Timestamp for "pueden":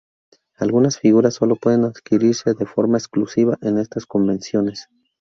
1.57-1.83